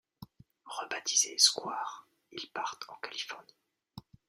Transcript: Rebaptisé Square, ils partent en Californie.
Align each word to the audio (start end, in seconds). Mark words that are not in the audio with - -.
Rebaptisé 0.65 1.37
Square, 1.37 2.07
ils 2.31 2.49
partent 2.51 2.89
en 2.89 2.95
Californie. 3.03 3.53